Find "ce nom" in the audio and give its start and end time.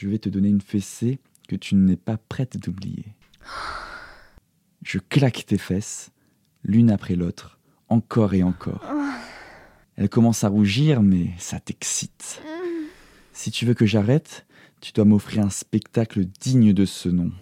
16.84-17.32